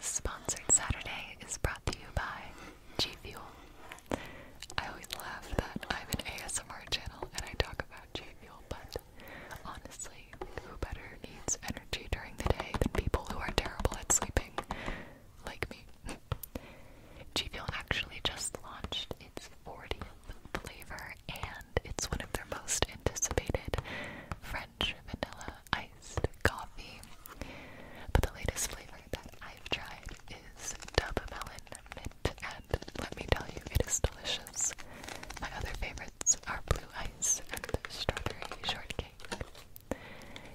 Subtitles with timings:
[0.00, 2.42] Sponsored Saturday is brought to you by
[2.98, 3.42] G Fuel.
[4.78, 8.96] I always laugh that I'm an ASMR channel and I talk about G Fuel, but
[9.64, 14.52] honestly, who better needs energy during the day than people who are terrible at sleeping,
[15.46, 15.84] like me?
[17.34, 23.76] G Fuel actually just launched its 40th flavor, and it's one of their most anticipated
[24.40, 27.00] French vanilla iced coffee.
[28.12, 31.64] But the latest flavor that I've tried is Dub Melon
[31.96, 34.72] Mint, and let me tell you, it is delicious.
[35.40, 39.06] My other favorites are Blue Ice and Strawberry Shortcake.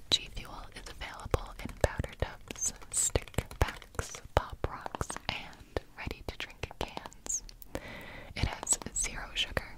[0.09, 6.69] G Fuel is available in powder tubs, stick packs, pop rocks, and ready to drink
[6.79, 7.43] cans.
[8.35, 9.69] It has zero sugar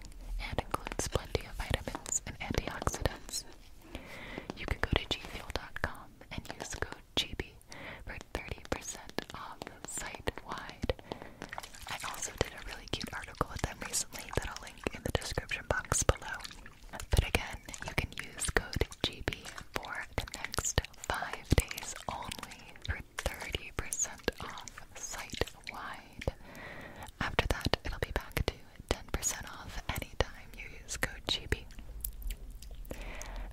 [0.50, 3.44] and includes plenty of vitamins and antioxidants.
[4.58, 7.52] You can go to gfuel.com and use code GB
[8.06, 8.98] for 30%
[9.36, 9.58] off
[9.88, 10.94] site wide.
[11.90, 15.12] I also did a really cute article with them recently that I'll link in the
[15.12, 16.38] description box below.
[17.12, 19.34] But again, you can use code GB
[19.74, 24.08] for the next five days only for 30%
[24.44, 24.66] off
[24.96, 26.34] site wide.
[27.22, 28.54] After that, it'll be back to
[28.90, 31.64] 10% off anytime you use code GB.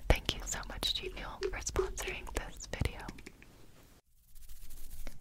[0.09, 3.01] Thank you so much, G Fuel, for sponsoring this video.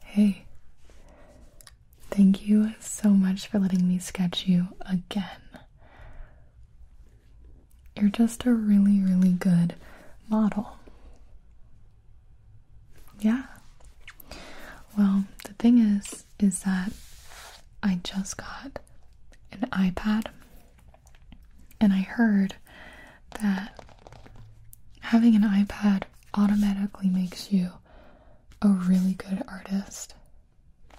[0.00, 0.44] Hey,
[2.10, 5.41] thank you so much for letting me sketch you again.
[7.97, 9.74] You're just a really, really good
[10.28, 10.77] model.
[13.20, 13.44] Yeah.
[14.98, 16.92] Well, the thing is, is that
[17.83, 18.78] I just got
[19.52, 20.27] an iPad
[21.80, 22.55] and I heard
[23.41, 23.80] that
[25.00, 27.70] having an iPad automatically makes you
[28.62, 30.14] a really good artist.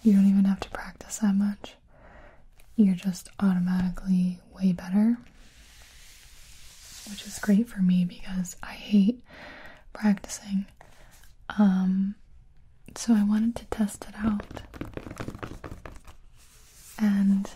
[0.03, 1.75] You don't even have to practice that much.
[2.76, 5.18] You're just automatically way better.
[7.09, 9.24] Which is great for me because I hate
[9.94, 10.66] practicing.
[11.58, 12.16] Um
[12.96, 14.62] so I wanted to test it out.
[16.97, 17.50] And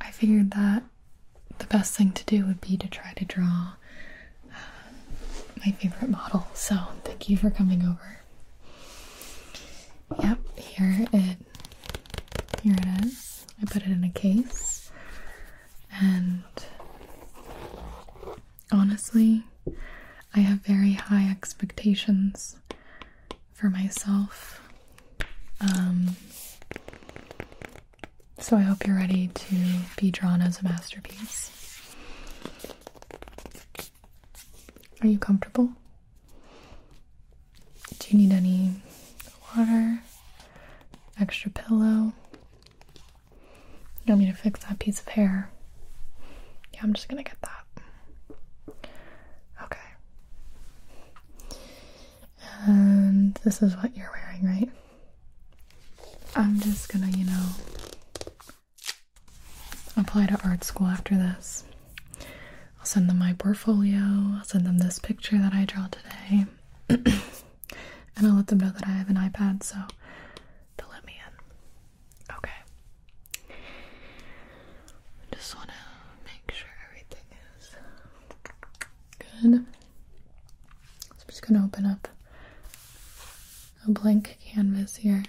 [0.00, 0.82] I figured that
[1.58, 3.72] the best thing to do would be to try to draw
[4.50, 4.54] uh,
[5.64, 6.48] my favorite model.
[6.54, 8.18] So thank you for coming over.
[10.20, 11.36] Yep, here it
[12.62, 13.46] here it is.
[13.60, 14.90] I put it in a case.
[16.00, 16.42] And
[18.72, 19.44] honestly,
[20.34, 22.56] I have very high expectations
[23.52, 24.60] for myself.
[25.60, 26.16] Um,
[28.38, 29.56] so I hope you're ready to
[29.98, 31.50] be drawn as a masterpiece.
[35.02, 35.70] Are you comfortable?
[37.98, 38.82] Do you need any
[39.56, 40.00] water?
[41.18, 42.12] Extra pillow?
[44.10, 45.52] You want me to fix that piece of hair?
[46.74, 47.64] Yeah, I'm just gonna get that.
[49.62, 49.78] Okay.
[52.66, 54.68] And this is what you're wearing, right?
[56.34, 57.46] I'm just gonna, you know,
[59.96, 61.62] apply to art school after this.
[62.80, 64.00] I'll send them my portfolio,
[64.38, 66.46] I'll send them this picture that I draw today,
[66.88, 69.76] and I'll let them know that I have an iPad so
[70.76, 72.34] they'll let me in.
[72.36, 72.50] Okay.
[75.32, 75.74] Just want to
[76.26, 77.24] make sure everything
[77.58, 77.70] is
[79.18, 79.64] good.
[81.50, 82.06] To open up
[83.84, 85.24] a blank canvas here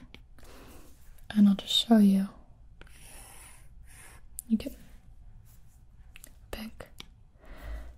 [1.31, 2.27] and I'll just show you.
[4.47, 4.75] You can
[6.51, 6.89] pick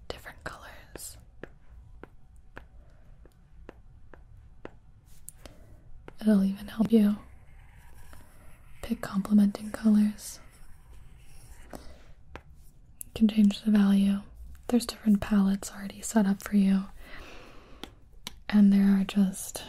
[0.08, 1.18] different colors.
[6.22, 7.18] It'll even help you
[8.82, 10.40] pick complementing colors.
[11.74, 11.80] You
[13.16, 14.20] can change the value.
[14.68, 16.86] There's different palettes already set up for you,
[18.50, 19.64] and there are just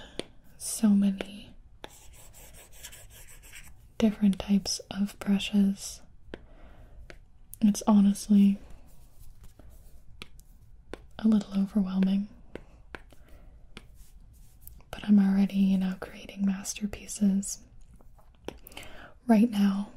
[0.58, 1.50] so many
[3.98, 6.00] different types of brushes.
[7.60, 8.58] It's honestly
[11.18, 12.28] a little overwhelming.
[14.90, 17.58] But I'm already, you know, creating masterpieces
[19.26, 19.88] right now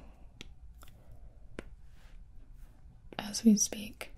[3.19, 4.11] as we speak.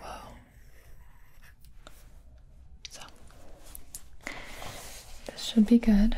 [0.00, 0.20] Whoa.
[2.90, 3.00] So,
[5.26, 6.16] this should be good.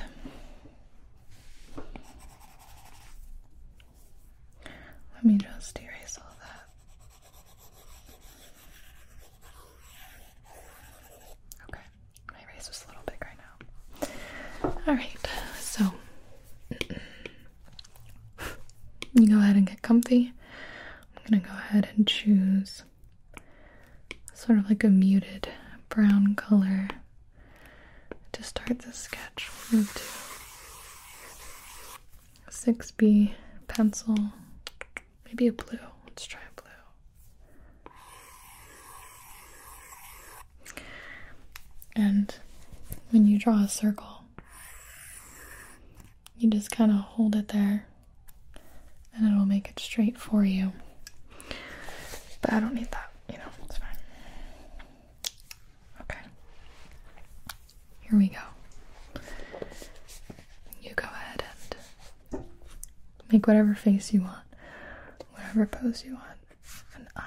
[5.14, 6.68] Let me just erase all that.
[11.70, 11.80] Okay.
[12.30, 14.72] My erase was a little big right now.
[14.86, 15.26] Alright,
[15.58, 15.84] so
[19.14, 20.34] you go ahead and get comfy.
[21.16, 22.82] I'm gonna go ahead and choose
[24.34, 25.48] sort of like a muted
[25.88, 26.88] brown color
[28.42, 29.50] start the sketch.
[29.70, 30.02] We'll move to
[32.50, 33.32] 6B
[33.68, 34.16] pencil,
[35.26, 35.78] maybe a blue.
[36.06, 36.70] Let's try a blue.
[41.94, 42.34] And
[43.10, 44.24] when you draw a circle,
[46.36, 47.86] you just kind of hold it there
[49.14, 50.72] and it'll make it straight for you.
[52.40, 53.88] But I don't need that, you know, it's fine.
[56.00, 56.18] Okay.
[58.12, 59.22] Here we go.
[60.82, 61.44] You go ahead
[62.32, 62.42] and
[63.32, 64.44] make whatever face you want,
[65.30, 66.26] whatever pose you want.
[66.94, 67.22] An eye.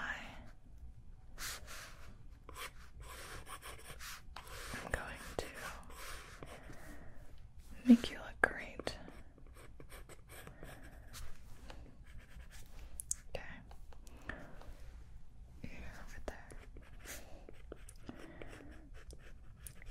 [4.76, 5.04] I'm going
[5.38, 5.46] to
[7.88, 8.96] make you look great.
[13.36, 13.42] Okay.
[15.64, 15.72] Ear
[16.04, 16.48] over there.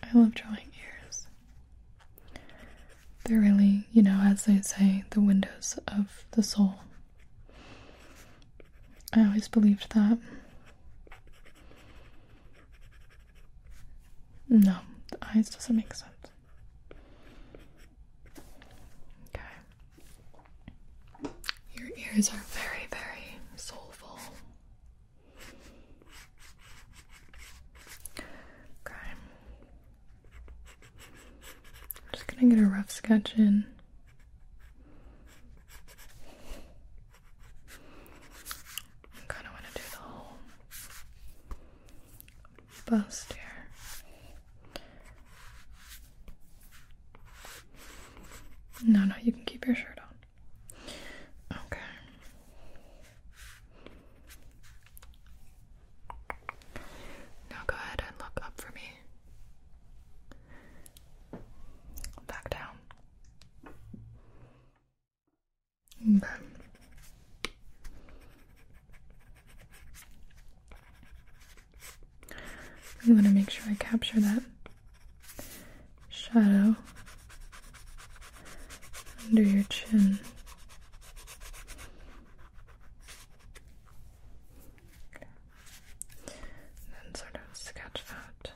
[0.05, 0.70] I love drawing.
[3.25, 6.75] They're really, you know, as they say, the windows of the soul.
[9.15, 10.19] I always believed that.
[14.49, 14.76] No,
[15.11, 16.11] the eyes doesn't make sense.
[19.29, 19.41] Okay.
[21.75, 24.19] Your ears are very, very soulful.
[28.87, 28.94] Okay.
[32.44, 33.64] Gonna get a rough sketch in.
[39.17, 40.37] I kind of want to do the whole
[42.85, 43.41] bust here.
[48.87, 51.56] No, no, you can keep your shirt on.
[51.67, 51.81] Okay.
[57.50, 58.82] Now go ahead and look up for me.
[62.26, 62.76] Back down.
[66.17, 66.29] Okay.
[73.06, 74.43] I'm going to make sure I capture that
[76.34, 76.75] shadow
[79.28, 80.19] under your chin.
[86.26, 88.50] And then sort of sketch out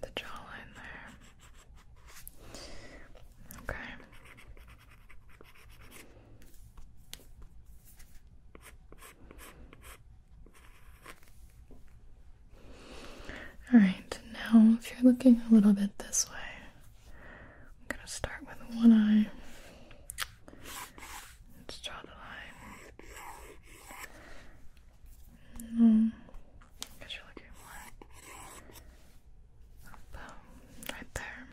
[0.00, 1.12] the jawline there.
[3.62, 3.76] Okay.
[13.74, 16.34] Alright, now if you're looking a little bit this way,
[17.06, 19.30] I'm gonna start with one eye.
[21.60, 22.08] Let's draw the
[25.78, 26.12] line.
[30.92, 31.46] Right there.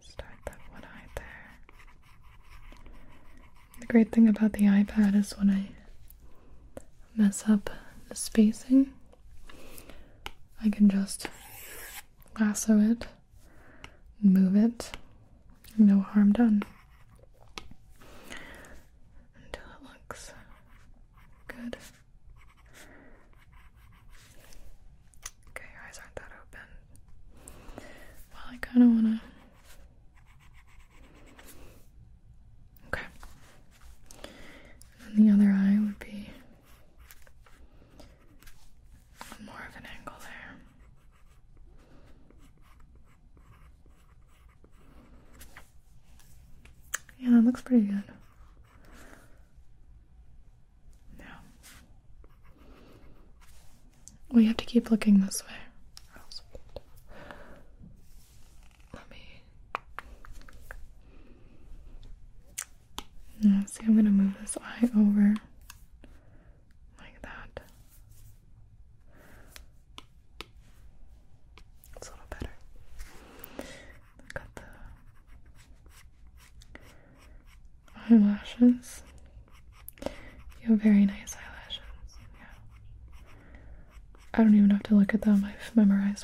[0.00, 1.58] Start that one eye there.
[3.80, 5.68] The great thing about the iPad is when I
[7.16, 7.68] mess up
[8.14, 8.92] spacing,
[10.62, 11.26] I can just
[12.40, 13.06] lasso it,
[14.22, 14.92] move it,
[15.78, 16.62] no harm done.
[19.44, 20.32] Until it looks
[21.48, 21.76] good.
[25.50, 26.66] Okay, your eyes aren't that open.
[28.32, 29.20] Well, I kind of want to.
[32.88, 33.06] Okay.
[35.06, 36.28] And the other eye would be
[39.44, 40.56] more of an angle there.
[47.18, 48.02] Yeah, that looks pretty good.
[51.18, 51.38] Now,
[54.30, 55.63] we have to keep looking this way.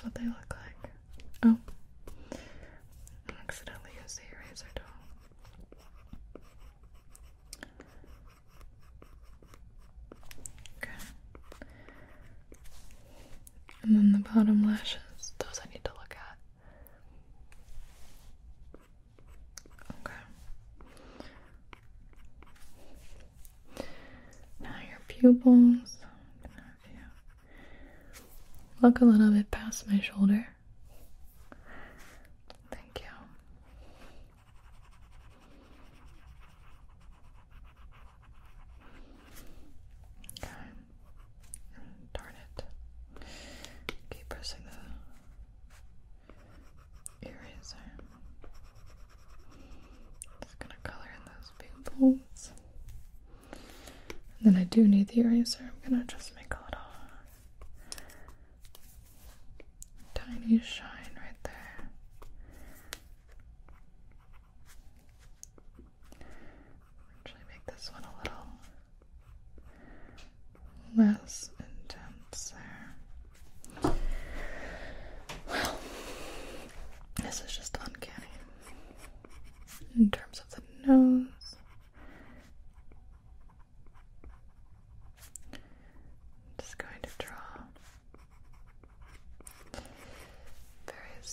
[0.03, 0.91] what they look like.
[1.45, 1.57] Oh,
[3.49, 4.85] accidentally used the eraser tool.
[10.79, 10.91] Okay.
[13.83, 16.37] And then the bottom lashes, those I need to look at.
[20.01, 20.15] Okay.
[24.61, 25.90] Now your pupils
[28.83, 30.49] look a little bit past my shoulder.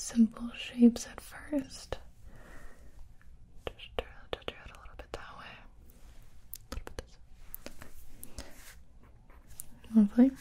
[0.07, 1.97] simple shapes at first.
[3.65, 5.53] Just a little bit that way.
[9.95, 10.31] Lovely.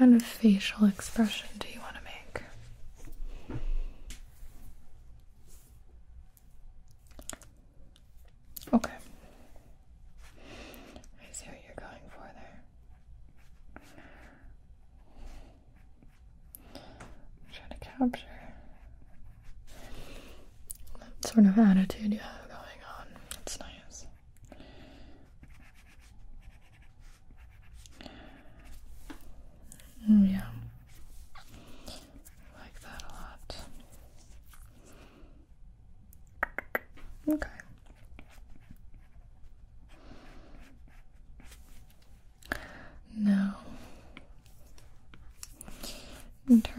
[0.00, 1.69] kind of facial expression to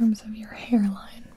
[0.02, 1.31] terms of your hairline.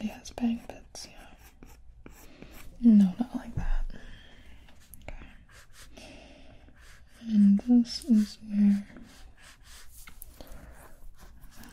[0.00, 2.12] He has bang bits, yeah.
[2.82, 3.84] No, not like that.
[5.02, 5.26] Okay.
[7.28, 8.82] And this is your.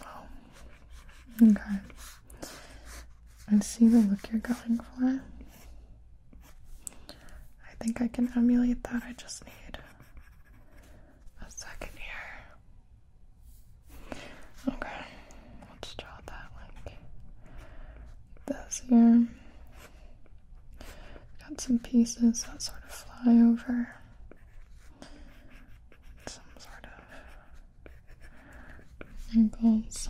[0.06, 0.26] Oh.
[1.42, 1.80] Okay.
[3.50, 5.22] I see the look you're going for.
[7.66, 9.04] I think I can emulate that.
[9.06, 9.67] I just need
[22.16, 23.90] pieces that sort of fly over.
[26.26, 27.02] Some sort of
[29.36, 30.10] angles.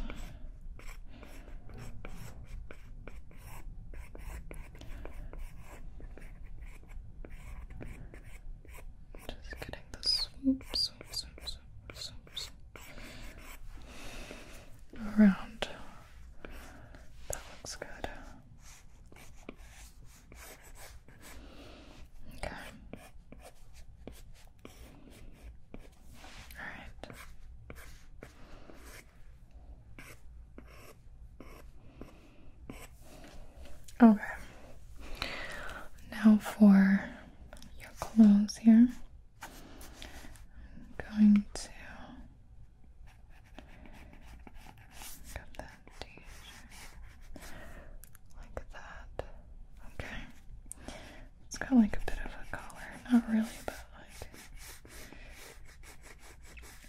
[51.70, 52.88] Got like a bit of a collar.
[53.12, 54.30] Not really, but like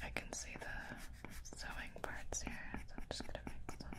[0.05, 3.99] I can see the sewing parts here, so I'm just gonna make some.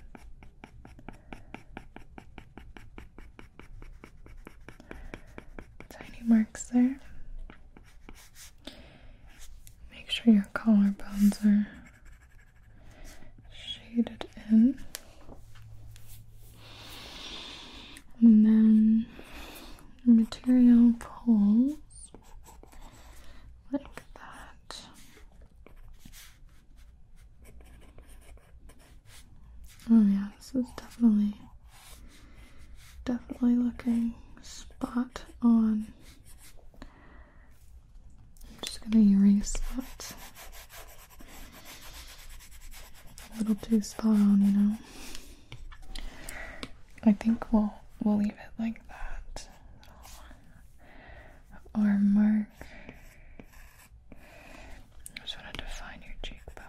[5.89, 6.99] Tiny marks there.
[9.91, 11.67] Make sure your collarbones are
[13.53, 14.79] shaded in.
[18.21, 19.05] And then
[20.05, 21.77] the material pulls
[23.71, 24.81] like that.
[29.91, 31.33] Oh yeah, this is definitely
[33.05, 35.87] definitely looking spot on.
[36.83, 40.15] I'm just gonna erase that.
[43.35, 44.77] A little too spot on, you know.
[47.03, 49.47] I think we'll we'll leave it like that.
[51.75, 52.47] Arm mark.
[54.11, 56.65] I just want to define your cheekbone.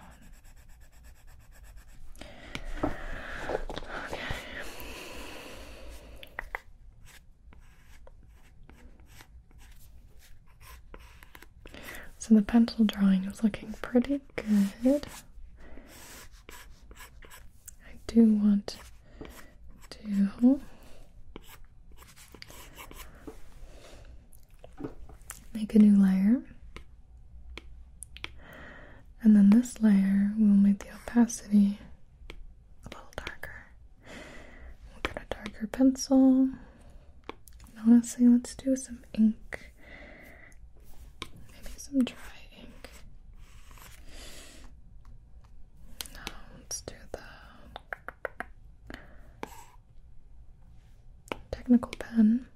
[4.13, 4.19] Okay.
[12.31, 15.05] So the pencil drawing is looking pretty good.
[17.85, 18.77] I do want
[19.91, 20.61] to
[25.53, 26.41] make a new layer.
[29.23, 31.81] And then this layer will make the opacity
[32.85, 33.73] a little darker.
[34.89, 36.43] We'll get a darker pencil.
[36.45, 36.55] And
[37.85, 39.70] honestly, let's do some ink.
[41.91, 42.17] Some dry
[42.57, 42.91] ink.
[46.13, 46.21] No,
[46.59, 47.19] let's do the
[51.51, 52.47] technical pen.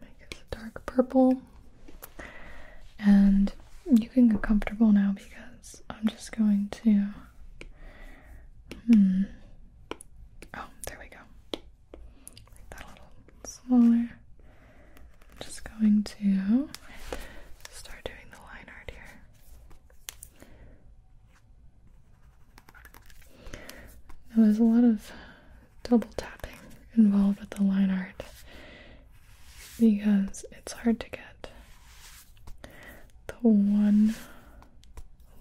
[0.00, 1.40] Make it a dark purple.
[2.98, 3.52] And
[3.90, 7.06] you can get comfortable now because I'm just going to.
[8.92, 9.22] Hmm.
[10.54, 11.18] Oh, there we go.
[11.52, 13.10] Make that a little
[13.44, 14.10] smaller.
[15.30, 16.68] I'm just going to
[17.70, 19.20] start doing the line art here.
[24.42, 25.12] There's a lot of
[25.82, 26.56] double tapping
[26.96, 28.22] involved with the line art
[29.78, 31.50] because it's hard to get
[33.26, 34.14] the one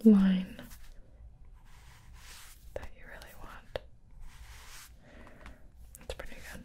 [0.03, 0.61] line
[2.73, 3.79] that you really want.
[6.03, 6.63] It's pretty good.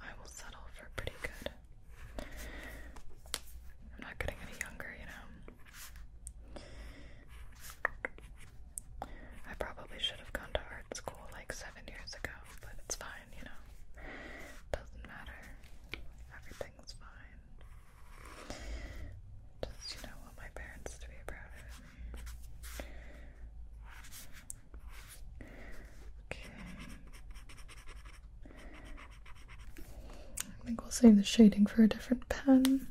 [0.00, 1.50] I will settle for pretty good.
[2.18, 6.62] I'm not getting any younger, you know.
[9.48, 13.28] I probably should have gone to art school like seven years ago, but it's fine,
[13.36, 13.60] you know.
[14.72, 15.40] Doesn't matter.
[16.36, 17.38] Everything's fine.
[19.62, 21.90] Just, you know, want my parents to be proud of me.
[26.30, 26.50] Okay.
[30.40, 32.86] I think we'll save the shading for a different pen.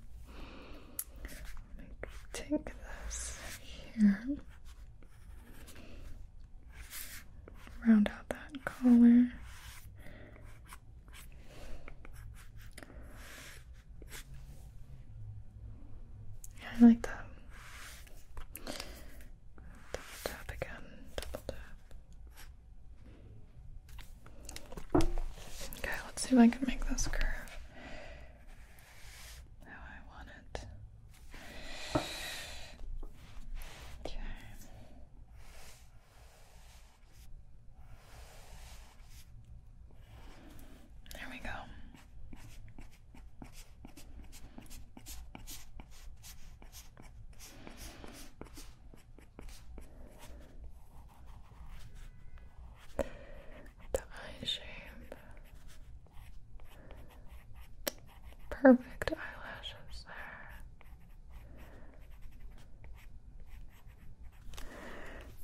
[2.33, 2.73] Take
[3.07, 3.39] this
[3.97, 4.19] here.
[7.87, 9.29] Round out that collar.
[16.57, 17.25] Yeah, I like that.
[19.93, 20.83] Double tap again,
[21.15, 21.57] double tap.
[25.77, 27.23] Okay, let's see if I can make this curve
[29.65, 30.61] how I want it.
[34.05, 34.19] Okay.
[41.13, 41.49] There we go.
[53.93, 55.15] The eye shape.
[58.49, 60.61] Perfect eyelashes there.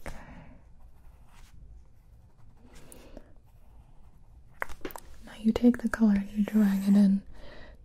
[0.06, 0.16] Okay.
[5.26, 7.24] Now you take the color and you drag it in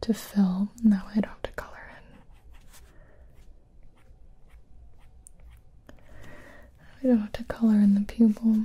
[0.03, 0.69] to fill.
[0.85, 1.90] Now I don't have to color
[5.88, 5.95] in.
[7.03, 8.64] I don't have to color in the pupil.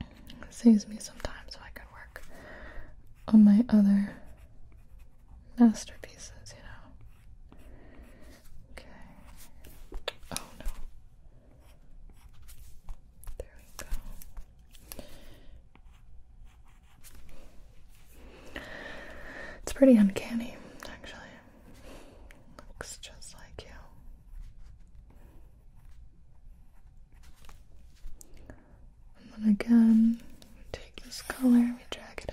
[0.00, 2.22] It saves me some time so I can work
[3.26, 4.12] on my other
[5.58, 6.68] masterpieces, you know.
[19.78, 20.56] Pretty uncanny,
[20.92, 21.20] actually.
[22.68, 23.70] Looks just like you.
[29.20, 30.20] And then again,
[30.56, 32.32] we take this color, we drag it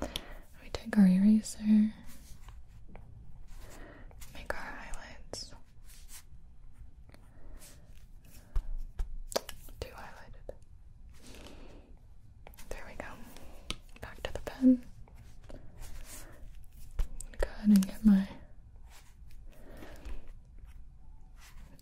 [0.00, 0.08] in.
[0.64, 1.92] We take our eraser,
[4.34, 5.52] make our highlights.
[9.78, 10.56] Too highlighted.
[12.70, 13.06] There we go.
[14.00, 14.82] Back to the pen.
[17.38, 18.28] Go ahead and get my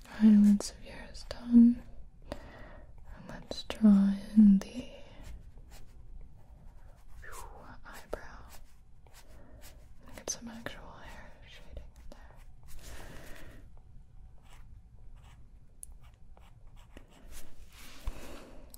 [0.09, 1.83] highlights of yours done.
[2.31, 4.85] And let's draw in the
[7.87, 8.43] eyebrow.
[10.17, 12.33] Get some actual hair shading in there.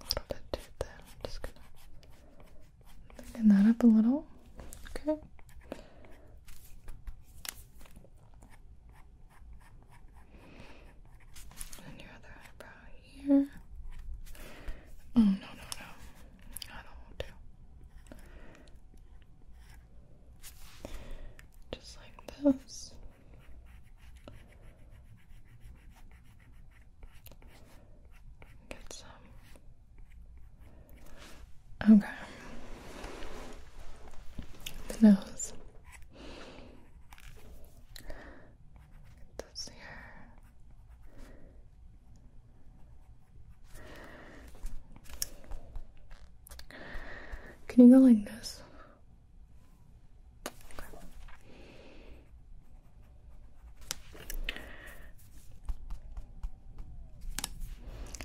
[0.00, 0.88] A little bit too thin.
[0.98, 1.54] I'm just gonna
[3.22, 4.24] thicken that up a little.
[4.90, 5.18] Okay.
[11.86, 13.48] And your other eyebrow here.
[15.16, 15.88] Oh no no no.
[16.70, 17.26] I don't want to.
[21.78, 22.16] Just like
[22.58, 22.92] this.
[28.68, 29.08] Get some.
[31.90, 32.08] Okay.
[34.88, 35.52] The nose.
[37.98, 38.16] Get
[39.38, 40.00] this here.
[47.74, 48.62] Can you go like this?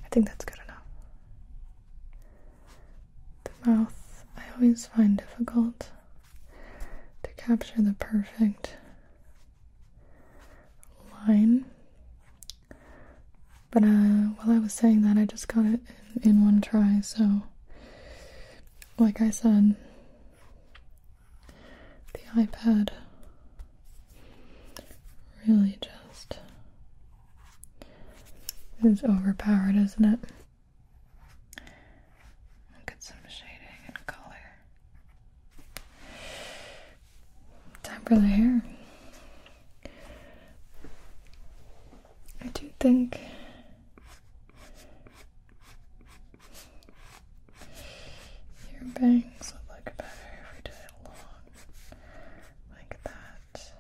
[0.06, 0.84] I think that's good enough.
[3.44, 5.90] The mouth, I always find difficult
[7.24, 8.76] to capture the perfect
[11.28, 11.66] line.
[13.72, 13.88] But uh,
[14.38, 15.80] while I was saying that, I just got it
[16.24, 17.42] in, in one try, so
[19.00, 19.76] like I said,
[22.14, 22.90] the iPad
[25.48, 26.38] really just
[28.84, 30.20] is overpowered, isn't it?
[32.76, 34.58] Look at some shading and color.
[37.84, 38.62] Time for the hair.
[42.42, 43.20] I do think
[48.74, 51.16] your bangs would look better if we did it long
[52.76, 53.72] like that.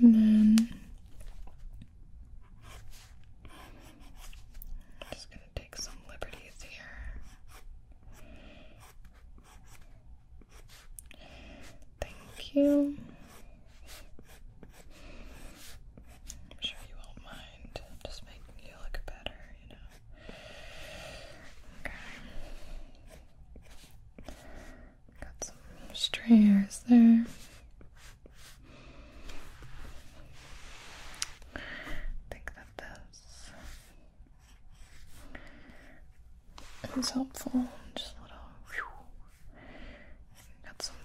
[0.00, 0.68] And then
[5.02, 6.82] I'm just gonna take some liberties here.
[12.00, 12.96] Thank you.
[16.50, 20.34] I'm sure you won't mind just making you look better, you know.
[21.84, 21.92] Okay.
[25.20, 25.56] Got some
[25.92, 27.24] stray hairs there.
[32.30, 33.50] think that this
[36.96, 37.66] is helpful.
[37.94, 38.36] Just a little.
[40.64, 40.96] Got some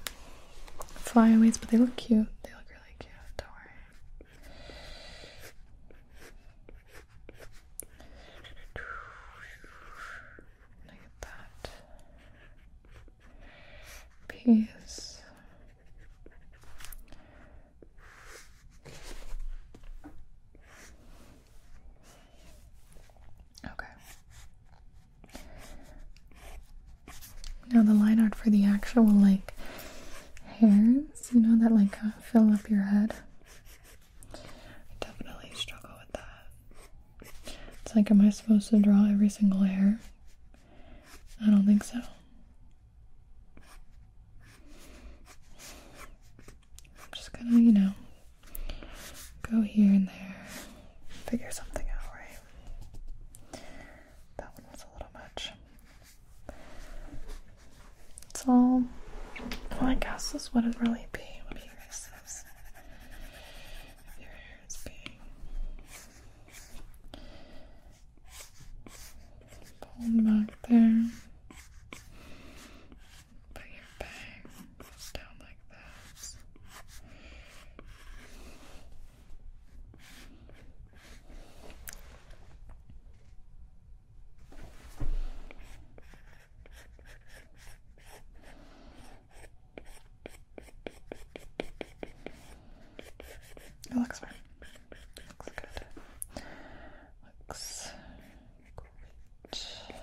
[0.95, 2.27] flyaways, but they look cute.
[2.43, 3.11] They look really cute.
[3.37, 3.71] Don't worry.
[10.87, 11.69] Look at that
[14.27, 15.21] piece.
[23.65, 23.87] Okay.
[27.71, 29.53] Now the line art for the actual like
[30.59, 33.13] hairs, you know, that like uh, fill up your head.
[34.33, 34.37] I
[34.99, 37.84] definitely struggle with that.
[37.95, 39.99] Like, am I supposed to draw every single hair?
[41.41, 41.97] I don't think so.
[46.99, 47.91] I'm just gonna, you know,
[49.49, 50.35] go here and there,
[51.09, 52.39] figure something out, right?
[54.37, 55.51] That one was a little much.
[58.29, 58.83] It's all.
[59.79, 61.21] Well, I guess this wouldn't really be.
[61.45, 62.43] Let me erase this.
[64.07, 65.17] If your hair is being
[69.81, 71.03] pulled back there.
[73.53, 74.41] Put your bang
[74.79, 75.79] goes down like that.
[93.89, 94.29] It looks fine.
[95.39, 96.43] Looks good.
[97.47, 97.91] Looks
[99.87, 100.01] great.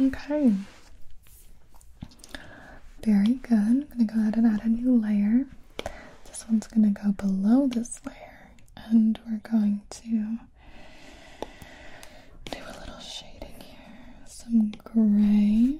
[0.00, 0.52] Okay.
[3.04, 3.52] Very good.
[3.52, 5.46] I'm going to go ahead and add a new layer.
[6.26, 10.38] This one's going to go below this layer, and we're going to
[12.50, 14.14] do a little shading here.
[14.26, 15.78] Some gray,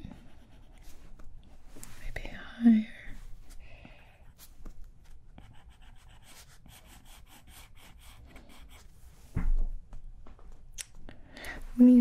[2.02, 2.31] maybe
[2.62, 2.97] higher.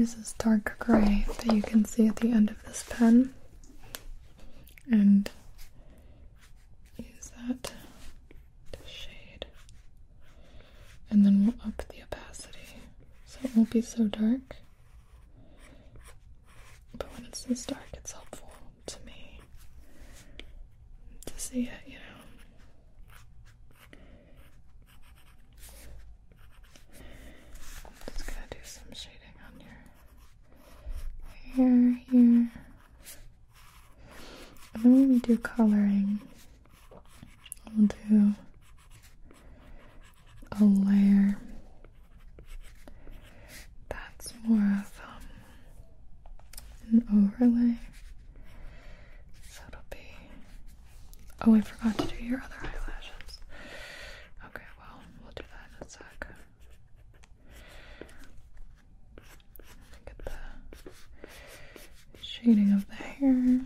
[0.08, 3.34] Use this dark gray that you can see at the end of this pen
[4.90, 5.30] and
[6.98, 7.74] use that
[8.72, 9.48] to shade.
[11.10, 12.80] And then we'll up the opacity
[13.26, 14.56] so it won't be so dark.
[16.98, 18.54] But when it's this dark, it's helpful
[18.86, 19.42] to me
[21.26, 22.00] to see it, you know.
[27.86, 29.78] I'm just gonna do some shading on your
[31.58, 32.52] hair here.
[34.74, 36.20] And then when we do coloring,
[37.76, 38.34] we'll do
[40.60, 41.38] a layer
[43.90, 45.24] that's more of um,
[46.92, 47.78] an overlay.
[49.50, 49.98] So it'll be.
[51.46, 53.40] Oh, I forgot to do your other eyelashes.
[54.46, 56.28] Okay, well, we'll do that in a sec.
[60.06, 60.32] Get the
[62.22, 63.62] shading of the hair.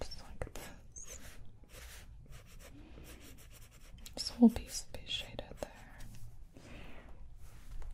[0.00, 1.18] Just like this.
[4.14, 5.70] This whole piece will be shaded there.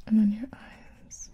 [0.07, 1.31] And then your eyes.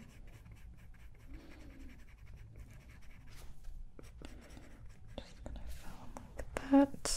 [5.16, 7.10] Just gonna fill them like that.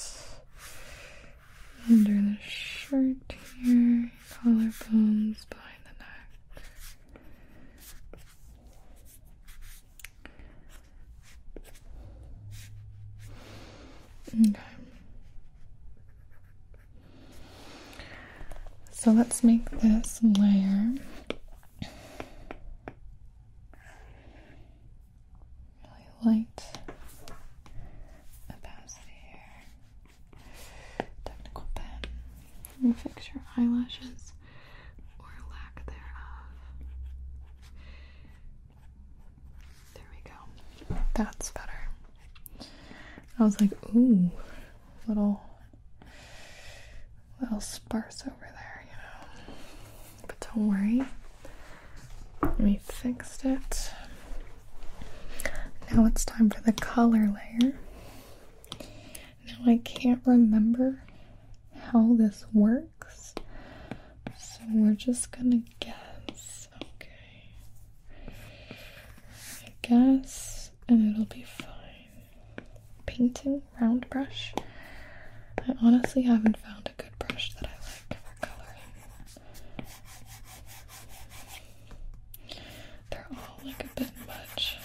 [1.89, 6.30] Under the shirt here, collarbones behind the neck.
[14.34, 14.60] Okay.
[18.91, 20.93] So let's make this layer
[25.84, 26.63] really light
[28.49, 30.38] opacity here.
[31.26, 31.99] Technical pen.
[32.82, 34.34] And fix your eyelashes
[35.19, 36.47] or lack thereof.
[39.93, 40.95] There we go.
[41.13, 41.69] That's better.
[43.39, 44.30] I was like, ooh,
[45.08, 45.41] little,
[47.41, 49.56] little sparse over there, you know.
[50.28, 51.03] But don't worry,
[52.59, 53.91] we fixed it.
[55.91, 57.73] Now it's time for the color layer.
[59.47, 61.01] Now I can't remember
[61.91, 63.33] how this works,
[64.37, 66.67] so we're just gonna guess.
[66.77, 68.35] Okay,
[69.65, 71.69] I guess, and it'll be fine
[73.05, 74.53] painting round brush.
[75.59, 77.73] I honestly haven't found a good brush that I
[78.09, 78.79] like for coloring.
[83.11, 84.77] They're all like a bit much.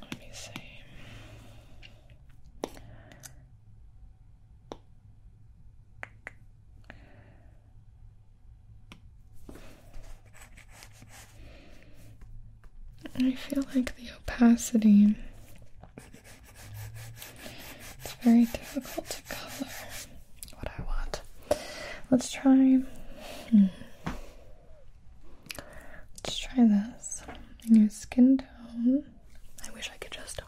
[0.00, 0.50] Let me see.
[13.16, 14.08] I feel like the
[14.54, 15.14] opacity
[18.04, 19.70] it's very difficult to color
[20.54, 21.22] what I want.
[22.10, 22.78] Let's try
[23.50, 23.64] hmm.
[26.16, 27.22] let's try this.
[27.68, 29.04] In your skin tone.
[29.66, 30.40] I wish I could just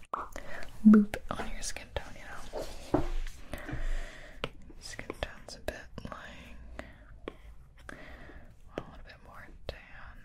[0.88, 2.24] boop on your skin tone, you
[3.00, 3.02] know.
[4.80, 6.84] Skin tone's a bit like
[8.76, 10.16] a little bit more tan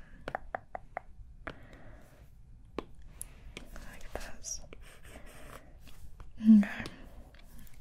[3.91, 4.61] like this.
[6.57, 6.69] Okay.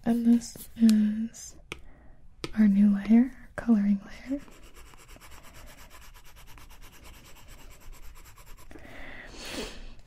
[0.04, 1.54] And this is
[2.58, 4.40] our new layer, coloring layer.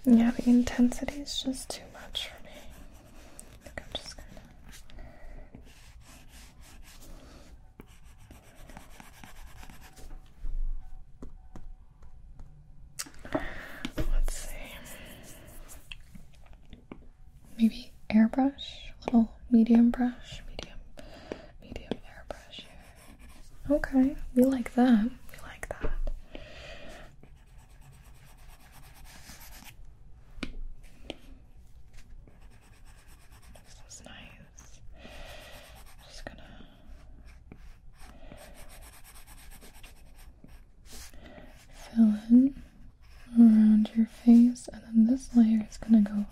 [0.06, 2.52] Yeah, the intensity is just too much for me.
[3.66, 4.42] I think I'm just gonna
[14.12, 14.36] Let's
[17.60, 17.92] see.
[18.10, 19.32] airbrush, little
[19.74, 20.78] medium brush, medium,
[21.60, 22.62] medium airbrush.
[23.72, 24.16] Okay.
[24.36, 25.10] We like that.
[33.66, 34.80] This is nice.
[36.08, 36.44] Just gonna
[41.74, 42.64] fill in
[43.40, 46.26] around your face, and then this layer is gonna go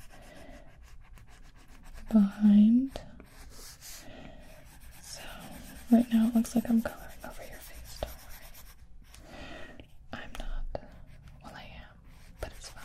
[2.12, 3.00] behind.
[5.02, 5.22] So,
[5.92, 9.44] right now it looks like I'm coloring over your face, don't worry.
[10.14, 10.82] I'm not.
[11.44, 11.98] Well, I am,
[12.40, 12.84] but it's fine.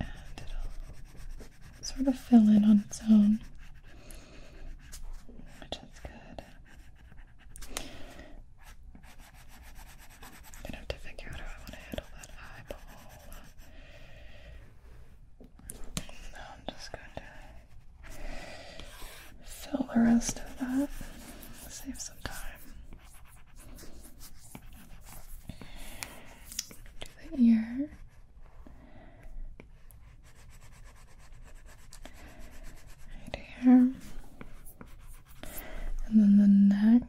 [0.00, 3.40] And it'll sort of fill in on its own,
[5.60, 6.42] which is good.
[10.64, 12.80] Gonna have to figure out how I want to handle that eyeball.
[16.32, 17.22] Now I'm just going to
[19.44, 20.88] fill the rest of that.
[21.68, 22.34] Save some time.
[27.00, 27.90] Do the ear.
[33.22, 33.92] Right here.
[36.06, 37.02] And then the neck.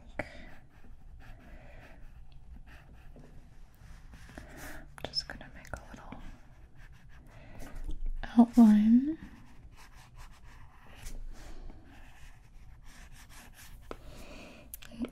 [4.38, 6.20] I'm just gonna make a little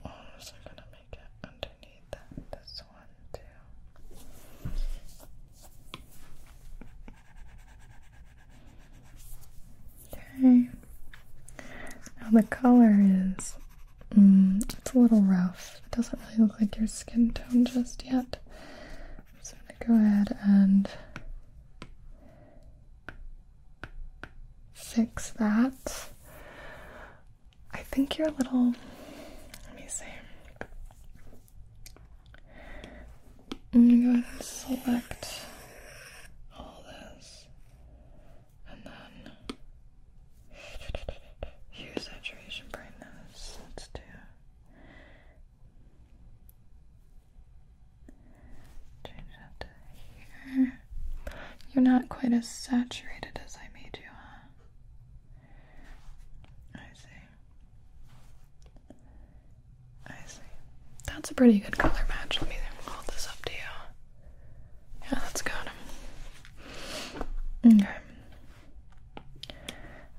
[0.03, 2.11] also gonna make it underneath
[2.51, 3.41] this one too.
[10.13, 10.69] Okay.
[12.21, 13.55] Now the color is
[14.15, 15.81] mm, it's a little rough.
[15.85, 18.37] It doesn't really look like your skin tone just yet.
[19.41, 20.89] So I'm gonna go ahead and
[24.99, 26.09] fix that.
[27.71, 28.73] I think you're a little
[29.67, 30.03] let me see.
[33.73, 35.41] I'm gonna go ahead and select
[36.57, 37.45] all this
[38.69, 39.31] and then
[41.69, 43.59] hue saturation brightness.
[43.69, 44.01] Let's do
[49.05, 49.67] change that to
[50.55, 50.79] here.
[51.73, 54.39] You're not quite as saturated as I made you, huh?
[56.75, 57.07] I see.
[60.07, 60.39] I see.
[61.07, 62.37] That's a pretty good color match.
[62.41, 63.59] Let me hold this up to you.
[65.03, 65.53] Yeah, that's good.
[67.65, 67.87] Okay.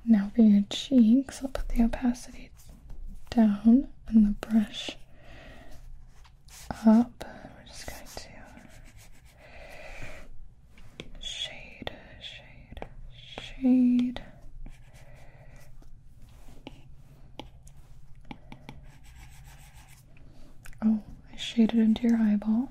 [0.07, 2.49] Now for your cheeks, I'll put the opacity
[3.29, 4.97] down and the brush
[6.87, 7.25] up.
[7.25, 8.21] We're just going to
[11.21, 11.93] shade,
[12.23, 12.87] shade,
[13.41, 14.23] shade.
[20.83, 21.03] Oh,
[21.33, 22.71] I shaded into your eyeball.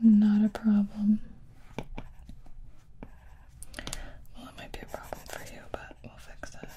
[0.00, 1.18] Not a problem.
[4.36, 6.68] Well, it might be a problem for you, but we'll fix it.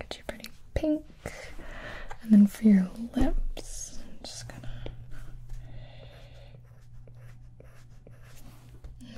[0.00, 1.02] Get you pretty pink.
[2.22, 4.84] And then for your lips, I'm just gonna.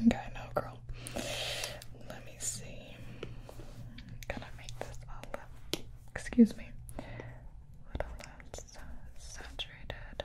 [0.07, 0.79] Okay, no, girl.
[2.09, 2.97] Let me see.
[4.29, 5.83] Gotta make this all lip.
[6.15, 6.69] Excuse me.
[6.99, 7.03] A
[7.93, 8.65] little less
[9.19, 10.25] saturated.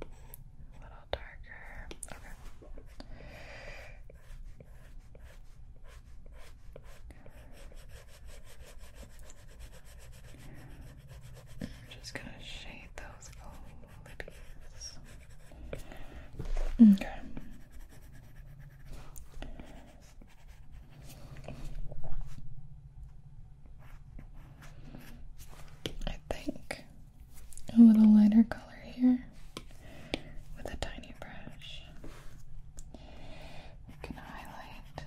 [0.00, 0.06] A
[0.80, 1.88] little darker.
[2.10, 2.34] Okay.
[11.60, 11.68] I'm
[12.00, 13.30] just gonna shade those
[14.06, 14.98] lippies.
[16.82, 17.06] Okay.
[26.08, 26.84] I think
[27.76, 29.24] a little lighter color here
[30.56, 31.82] with a tiny brush.
[33.88, 35.04] You can highlight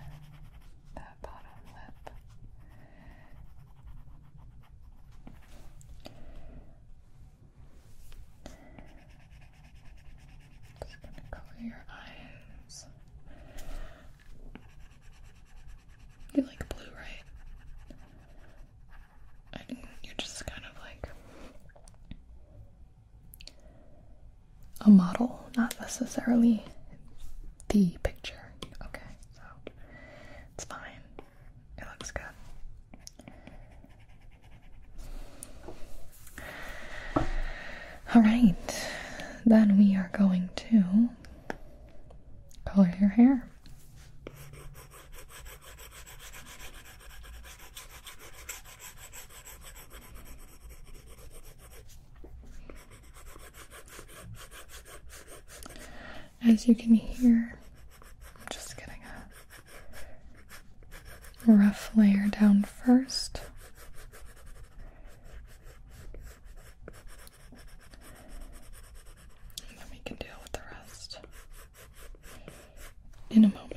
[0.96, 2.14] that bottom lip.
[10.82, 12.86] Just gonna color your eyes.
[16.34, 17.24] You like blue, right?
[19.54, 21.10] I think you're just kind of like
[24.86, 26.64] a model, not necessarily
[27.70, 28.52] the picture.
[28.86, 29.02] Okay,
[29.36, 29.42] so
[30.54, 30.80] it's fine.
[38.14, 38.56] All right,
[39.46, 41.10] then we are going to
[42.66, 43.46] color your hair.
[56.48, 57.58] As you can hear,
[58.40, 59.02] I'm just getting
[61.48, 63.42] a rough layer down first.
[69.68, 71.18] And then we can deal with the rest
[73.32, 73.72] in a moment.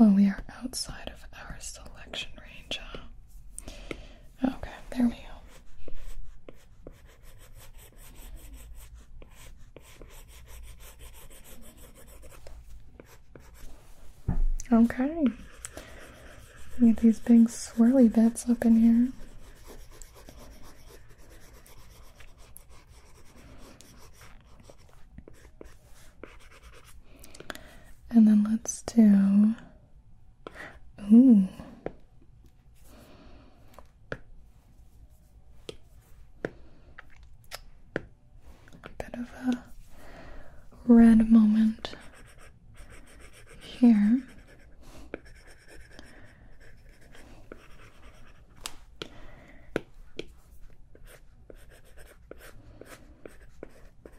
[0.00, 2.98] Oh, we are outside of our selection range, huh?
[4.44, 5.16] Okay, there we go.
[14.84, 15.24] Okay.
[16.80, 19.08] Get these big swirly bits up in here.
[28.10, 29.54] And then let's do.
[31.12, 31.48] Ooh.
[38.84, 39.62] A bit of a
[40.86, 41.94] red moment
[43.60, 44.22] here.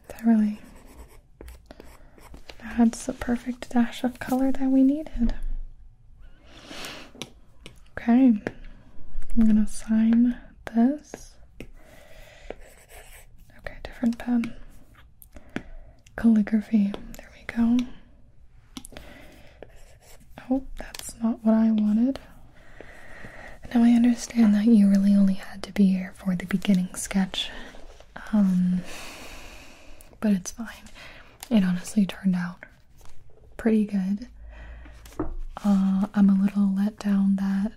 [0.08, 0.60] That really
[2.62, 5.34] adds the perfect dash of color that we needed.
[7.98, 8.40] Okay,
[9.36, 10.36] I'm gonna sign
[10.72, 11.34] this.
[13.58, 14.54] Okay, different pen.
[16.16, 16.92] Calligraphy.
[17.16, 17.76] There we go.
[20.48, 22.20] Oh, that's not what I wanted.
[23.74, 27.50] Now I understand that you really only had to be here for the beginning sketch.
[28.32, 28.82] Um,
[30.20, 30.86] but it's fine.
[31.50, 32.65] It honestly turned out
[33.66, 34.28] pretty good.
[35.64, 37.72] Uh, I'm a little let down that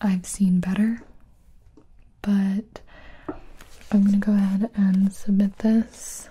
[0.00, 1.00] I've seen better,
[2.20, 2.80] but
[3.92, 6.28] I'm gonna go ahead and submit this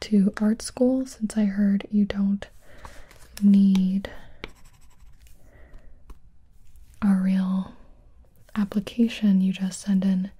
[0.00, 2.44] to art school since I heard you don't
[3.40, 4.10] need
[7.02, 7.72] a real
[8.56, 9.40] application.
[9.40, 10.32] You just send in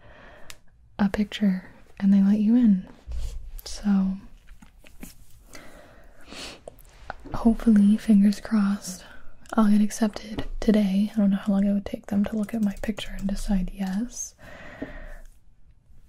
[0.99, 1.67] a picture
[2.01, 2.89] and they let you in.
[3.65, 4.17] So,
[7.45, 9.05] hopefully, fingers crossed,
[9.53, 11.13] I'll get accepted today.
[11.15, 13.29] I don't know how long it would take them to look at my picture and
[13.29, 14.35] decide yes.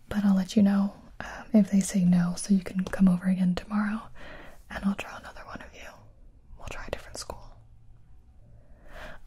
[0.07, 3.25] But I'll let you know um, if they say no, so you can come over
[3.27, 4.03] again tomorrow
[4.69, 5.89] and I'll draw another one of you.
[6.57, 7.49] We'll try a different school.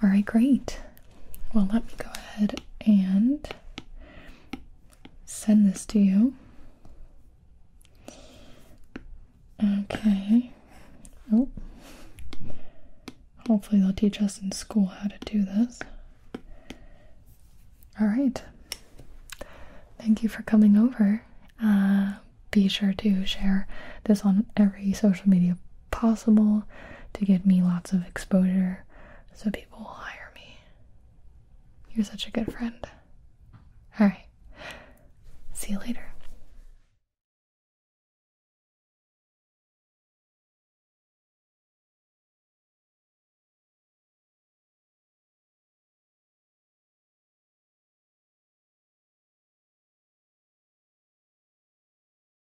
[0.03, 0.81] Alright, great.
[1.53, 3.47] Well, let me go ahead and
[5.27, 6.35] send this to you.
[9.63, 10.53] Okay.
[11.33, 11.49] Oh.
[13.49, 15.81] Hopefully, they'll teach us in school how to do this.
[18.01, 18.43] Alright.
[20.01, 21.23] Thank you for coming over.
[21.63, 22.13] Uh,
[22.51, 23.67] be sure to share
[24.05, 25.57] this on every social media
[25.91, 26.63] possible
[27.15, 28.85] to give me lots of exposure
[29.35, 30.59] so people will hire me.
[31.95, 32.87] You're such a good friend.
[34.01, 34.27] Alright.
[35.53, 36.13] See you later.